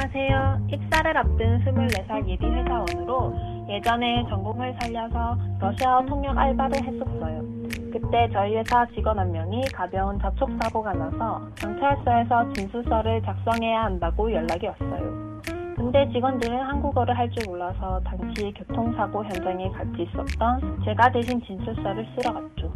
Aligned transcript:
안녕하세요. 0.00 0.68
입사를 0.70 1.16
앞둔 1.16 1.64
24살 1.64 2.28
예비 2.28 2.46
회사원으로 2.46 3.34
예전에 3.68 4.24
전공을 4.28 4.76
살려서 4.80 5.36
러시아어 5.58 6.06
통역 6.06 6.38
알바를 6.38 6.84
했었어요. 6.84 7.42
그때 7.92 8.28
저희 8.32 8.56
회사 8.56 8.86
직원 8.94 9.18
한 9.18 9.32
명이 9.32 9.62
가벼운 9.74 10.16
접촉 10.20 10.50
사고가 10.62 10.92
나서 10.92 11.42
경찰서에서 11.56 12.52
진술서를 12.52 13.22
작성해야 13.22 13.86
한다고 13.86 14.32
연락이 14.32 14.68
왔어요. 14.68 15.40
근데 15.74 16.08
직원들은 16.12 16.56
한국어를 16.56 17.18
할 17.18 17.28
줄 17.30 17.42
몰라서 17.48 18.00
당시 18.04 18.52
교통사고 18.56 19.24
현장에 19.24 19.68
같이 19.70 20.02
있었던 20.02 20.80
제가 20.84 21.10
대신 21.10 21.42
진술서를 21.42 22.06
쓰러 22.14 22.34
갔죠. 22.34 22.72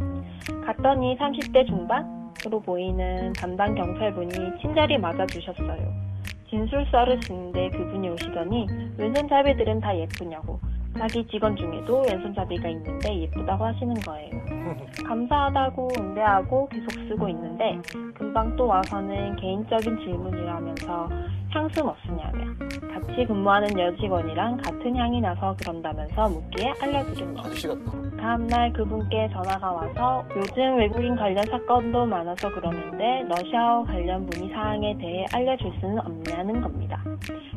갔더니 0.65 1.17
30대 1.17 1.65
중반 1.67 2.21
으로 2.45 2.59
보이는 2.59 3.31
담당 3.33 3.73
경찰분이 3.75 4.59
친절히 4.59 4.97
맞아주셨어요. 4.97 6.12
진술서를 6.49 7.21
쓰는데 7.23 7.69
그분이 7.69 8.09
오시더니 8.09 8.67
왼손잡이들은 8.97 9.79
다 9.79 9.97
예쁘냐고 9.97 10.59
자기 10.97 11.25
직원 11.27 11.55
중에도 11.55 12.03
왼손잡이가 12.03 12.69
있는데 12.69 13.21
예쁘다고 13.21 13.65
하시는 13.65 13.93
거예요. 13.95 14.29
감사하다고 15.05 15.89
응대하고 15.99 16.69
계속 16.69 16.91
쓰고 17.07 17.27
있는데 17.29 17.81
금방 18.13 18.55
또 18.55 18.67
와서는 18.67 19.35
개인적인 19.37 19.97
질문이라면서 19.97 21.09
향수 21.49 21.83
뭐 21.83 21.95
쓰냐며 22.05 22.45
같이 22.93 23.25
근무하는 23.25 23.77
여직원이랑 23.77 24.57
같은 24.57 24.95
향이 24.95 25.19
나서 25.21 25.55
그런다면서 25.59 26.29
묻기에. 26.29 26.73
아저씨 26.81 27.67
같다. 27.67 27.91
다음날 28.17 28.71
그분께 28.73 29.29
전화가 29.33 29.71
와서 29.71 30.23
요즘 30.35 30.77
외국인 30.77 31.15
관련 31.15 31.43
사건도 31.45 32.05
많아서 32.05 32.49
그러는데 32.53 33.25
러시아어 33.27 33.83
관련 33.83 34.25
문의 34.27 34.49
사항에 34.53 34.97
대해 34.97 35.25
알려줄 35.33 35.71
수는 35.79 35.99
없냐는 35.99 36.61
겁니다. 36.61 37.03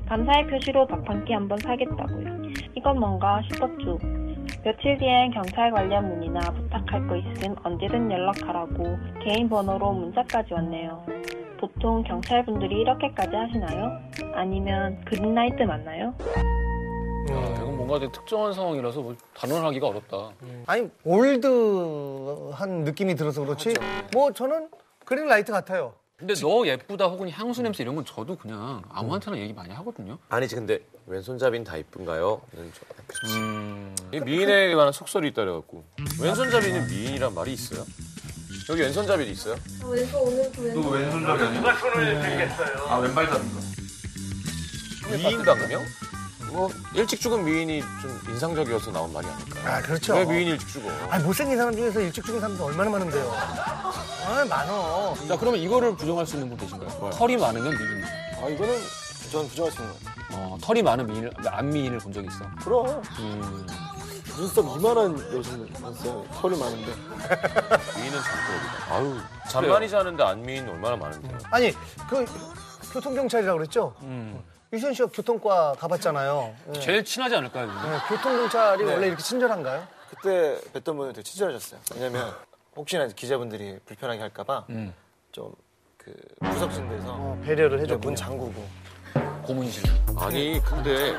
감사의 0.08 0.46
표시로 0.48 0.86
밥 0.86 1.08
한 1.08 1.24
끼 1.24 1.32
한번 1.32 1.58
사겠다고요. 1.58 2.42
이건 2.74 2.98
뭔가 2.98 3.40
싶었죠. 3.42 3.98
며칠 4.64 4.96
뒤엔 4.98 5.30
경찰 5.30 5.70
관련 5.70 6.08
문의나 6.08 6.40
부탁할 6.40 7.06
거 7.06 7.16
있음 7.16 7.54
언제든 7.62 8.10
연락하라고 8.10 8.84
개인 9.22 9.48
번호로 9.48 9.92
문자까지 9.92 10.54
왔네요. 10.54 11.04
보통 11.58 12.02
경찰분들이 12.04 12.80
이렇게까지 12.82 13.34
하시나요? 13.34 13.98
아니면 14.34 15.02
그린라이트 15.04 15.62
맞나요? 15.62 16.14
야, 17.30 17.54
이건 17.56 17.76
뭔가 17.76 17.98
되게 17.98 18.12
특정한 18.12 18.52
상황이라서 18.52 19.00
뭐 19.00 19.16
단언하기가 19.34 19.86
어렵다. 19.88 20.30
아니 20.66 20.88
올드한 21.04 22.84
느낌이 22.84 23.14
들어서 23.14 23.42
그렇지. 23.44 23.74
뭐 24.12 24.32
저는 24.32 24.68
그린라이트 25.04 25.52
같아요. 25.52 25.94
근데 26.16 26.34
너 26.34 26.66
예쁘다 26.66 27.06
혹은 27.08 27.28
향수 27.28 27.62
냄새 27.62 27.82
이런 27.82 27.94
건 27.94 28.04
저도 28.04 28.36
그냥 28.36 28.82
아무한테나 28.88 29.36
얘기 29.38 29.52
많이 29.52 29.72
하거든요. 29.74 30.16
아니지 30.30 30.54
근데 30.54 30.80
왼손잡이는 31.06 31.62
다 31.64 31.76
이쁜가요? 31.76 32.40
이건 32.54 32.72
좀 32.72 32.88
그렇지. 33.06 33.38
음, 33.38 33.94
이 34.12 34.20
미인에 34.20 34.74
관한 34.74 34.92
속설이 34.92 35.28
있다 35.28 35.44
그래갖고 35.44 35.84
왼손잡이는 36.22 36.88
미인이란 36.88 37.34
말이 37.34 37.52
있어요? 37.52 37.84
여기 38.68 38.82
왼손잡이도 38.82 39.30
있어요? 39.30 39.56
왼손 39.84 40.20
오늘도 40.20 40.88
왼손 40.90 41.24
미인가 45.10 45.54
그러면? 45.54 45.86
뭐 46.52 46.70
일찍 46.94 47.20
죽은 47.20 47.44
미인이 47.44 47.80
좀 48.00 48.20
인상적이어서 48.28 48.90
나온 48.90 49.12
말이 49.12 49.26
아닐까? 49.26 49.60
아 49.76 49.82
그렇죠. 49.82 50.14
왜 50.14 50.24
미인이 50.24 50.50
일찍 50.52 50.68
죽어? 50.68 50.90
아니 51.10 51.24
못생긴 51.24 51.56
사람 51.58 51.74
중에서 51.76 52.00
일찍 52.00 52.24
죽은 52.24 52.40
사람도 52.40 52.64
얼마나 52.64 52.90
많은데요. 52.90 53.30
아 53.32 54.44
많어. 54.48 55.14
자 55.28 55.36
그러면 55.36 55.60
이거를 55.60 55.96
부정할 55.96 56.26
수 56.26 56.36
있는 56.36 56.48
분 56.48 56.56
계신가요? 56.58 57.10
털이 57.10 57.36
많으면 57.36 57.70
미인. 57.76 58.04
아 58.42 58.48
이거는 58.48 58.78
저는 59.30 59.48
부정할 59.48 59.72
수 59.72 59.80
있는 59.82 59.92
것 59.92 60.04
같아요. 60.04 60.16
어, 60.32 60.58
털이 60.60 60.82
많은 60.82 61.06
미인을 61.06 61.30
안 61.46 61.70
미인을 61.70 61.98
본적 61.98 62.24
있어. 62.24 62.44
그럼 62.64 63.02
음, 63.18 63.66
눈썹 64.36 64.64
이만한 64.78 65.16
여자는 65.34 65.66
있어요. 65.68 66.24
털이 66.34 66.58
많은데. 66.58 66.92
미인은 67.96 68.18
장돌이다. 68.22 68.94
아유 68.94 69.16
잔만이지 69.48 69.96
않은데 69.96 70.22
안 70.22 70.42
미인 70.42 70.68
얼마나 70.68 70.96
많은데. 70.96 71.28
아니 71.50 71.72
그 72.08 72.24
교통경찰이라고 72.92 73.58
그랬죠. 73.58 73.94
음. 74.02 74.42
유시현 74.72 74.92
씨가 74.94 75.08
교통과 75.12 75.72
가봤잖아요. 75.78 76.54
예. 76.74 76.80
제일 76.80 77.04
친하지 77.04 77.36
않을까요? 77.36 77.66
네, 77.66 77.98
교통경찰이 78.08 78.84
네. 78.84 78.92
원래 78.92 79.06
이렇게 79.06 79.22
친절한가요? 79.22 79.86
그때 80.10 80.60
뵀던 80.74 80.96
분은 80.96 81.12
되게 81.12 81.22
친절하셨어요. 81.22 81.80
왜냐면 81.94 82.34
혹시나 82.76 83.06
기자분들이 83.06 83.78
불편하게 83.86 84.20
할까봐 84.20 84.64
음. 84.70 84.92
좀그 85.32 86.14
구석진 86.40 86.88
데서 86.90 87.06
어, 87.12 87.40
배려를 87.44 87.78
이제 87.78 87.84
해줬군요. 87.84 88.00
문 88.08 88.14
잠그고 88.16 88.68
고문실. 89.44 89.82
아니 90.18 90.60
근데 90.62 91.14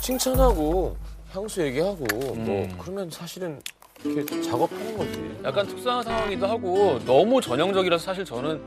칭찬하고 0.00 0.96
향수 1.32 1.62
얘기하고 1.62 2.04
뭐 2.34 2.34
음. 2.64 2.76
그러면 2.80 3.10
사실은 3.10 3.60
이렇게 4.04 4.42
작업하는 4.42 4.96
거지. 4.98 5.40
약간 5.44 5.66
특수한 5.66 6.02
상황이기도 6.02 6.46
하고 6.46 6.98
너무 7.06 7.40
전형적이라서 7.40 8.04
사실 8.04 8.24
저는 8.24 8.60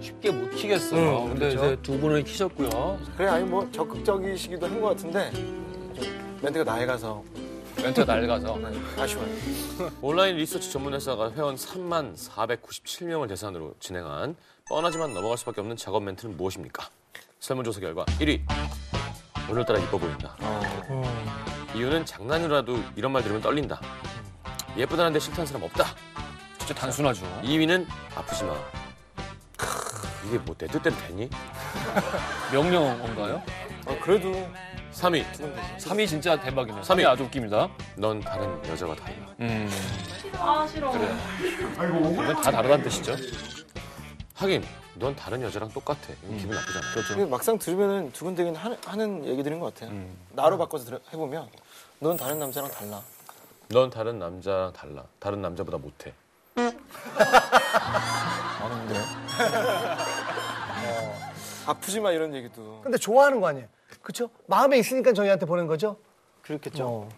쉽게 0.00 0.30
못 0.30 0.50
키겠어요. 0.50 1.24
음, 1.24 1.28
근데 1.30 1.48
그렇죠. 1.50 1.66
이제 1.72 1.82
두 1.82 1.98
분은 2.00 2.24
키셨고요. 2.24 2.98
그래 3.16 3.28
아니 3.28 3.44
뭐 3.44 3.68
적극적이시기도 3.72 4.66
한 4.66 4.80
것 4.80 4.88
같은데 4.88 5.30
좀 5.32 6.38
멘트가 6.42 6.64
나해가서 6.64 7.22
멘트가 7.82 8.14
낡아서. 8.16 8.58
네, 8.58 8.78
아쉬워요. 8.98 9.28
온라인 10.02 10.36
리서치 10.36 10.72
전문 10.72 10.94
회사가 10.94 11.32
회원 11.32 11.54
3만 11.54 12.16
497명을 12.16 13.28
대상으로 13.28 13.74
진행한 13.80 14.34
뻔하지만 14.68 15.12
넘어갈 15.14 15.36
수밖에 15.38 15.60
없는 15.60 15.76
작업 15.76 16.02
멘트는 16.02 16.36
무엇입니까? 16.36 16.88
설문조사 17.38 17.80
결과 17.80 18.04
1위. 18.18 18.40
오늘따라 19.50 19.78
이뻐 19.80 19.98
보인다. 19.98 20.36
이유는 21.74 22.04
장난이라도 22.06 22.78
이런 22.96 23.12
말 23.12 23.22
들으면 23.22 23.40
떨린다. 23.42 23.80
예쁘다는데 24.76 25.18
싫다는 25.18 25.46
사람 25.46 25.62
없다. 25.64 25.86
진짜 26.58 26.74
단순하죠. 26.74 27.24
2위는 27.42 27.86
아프지 28.14 28.44
마. 28.44 28.54
크, 29.56 29.66
이게 30.26 30.38
뭐 30.38 30.54
내 30.58 30.66
뜻대로 30.66 30.96
되니? 30.96 31.28
명령어인가요? 32.52 33.42
어, 33.86 33.98
그래도 34.02 34.32
3위. 34.92 35.24
3위 35.78 36.06
진짜 36.08 36.38
대박이네요. 36.40 36.82
삼위. 36.82 37.02
3위 37.04 37.08
아주 37.08 37.24
웃깁니다. 37.24 37.68
넌 37.96 38.20
다른 38.20 38.64
여자와 38.68 38.94
달라. 38.96 39.14
음. 39.40 39.70
아 40.36 40.66
싫어. 40.70 40.90
그래요. 40.90 41.16
이건 42.12 42.42
다 42.42 42.50
다르다는 42.50 42.82
뜻이죠. 42.84 43.16
하긴 44.40 44.64
넌 44.94 45.14
다른 45.14 45.42
여자랑 45.42 45.70
똑같아. 45.70 45.98
이건 46.24 46.38
기분 46.38 46.54
나쁘잖아. 46.56 46.92
그렇죠. 46.94 47.14
근데 47.14 47.30
막상 47.30 47.58
들으면은 47.58 48.10
두근대긴 48.12 48.56
하는, 48.56 48.76
하는 48.86 49.24
얘기들인 49.26 49.60
것 49.60 49.74
같아요. 49.74 49.90
음. 49.94 50.16
나로 50.32 50.56
바꿔서 50.58 50.84
들어- 50.86 50.98
해보면 51.12 51.48
넌 52.00 52.16
다른 52.16 52.38
남자랑 52.38 52.70
달라. 52.70 53.02
넌 53.68 53.90
다른 53.90 54.18
남자랑 54.18 54.72
달라. 54.72 55.04
다른 55.18 55.42
남자보다 55.42 55.76
못해. 55.78 56.14
아는데. 58.60 58.94
아프지 61.66 62.00
마 62.00 62.10
이런 62.10 62.34
얘기도 62.34 62.80
근데 62.82 62.96
좋아하는 62.98 63.40
거 63.40 63.46
아니에요? 63.48 63.68
그렇죠? 64.02 64.30
마음에 64.46 64.78
있으니까 64.78 65.12
저희한테 65.12 65.44
보낸 65.46 65.66
거죠? 65.66 65.96
그렇겠죠. 66.42 66.84
어. 66.84 67.08